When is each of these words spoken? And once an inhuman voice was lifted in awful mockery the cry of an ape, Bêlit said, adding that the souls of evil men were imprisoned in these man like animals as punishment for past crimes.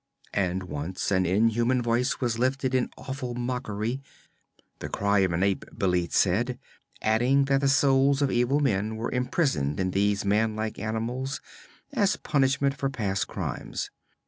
And 0.33 0.63
once 0.63 1.11
an 1.11 1.27
inhuman 1.27 1.79
voice 1.83 2.19
was 2.19 2.39
lifted 2.39 2.73
in 2.73 2.89
awful 2.97 3.35
mockery 3.35 4.01
the 4.79 4.89
cry 4.89 5.19
of 5.19 5.31
an 5.31 5.43
ape, 5.43 5.63
Bêlit 5.75 6.11
said, 6.11 6.57
adding 7.03 7.45
that 7.45 7.61
the 7.61 7.69
souls 7.69 8.23
of 8.23 8.31
evil 8.31 8.59
men 8.61 8.95
were 8.95 9.11
imprisoned 9.11 9.79
in 9.79 9.91
these 9.91 10.25
man 10.25 10.55
like 10.55 10.79
animals 10.79 11.39
as 11.93 12.15
punishment 12.15 12.75
for 12.75 12.89
past 12.89 13.27
crimes. 13.27 13.91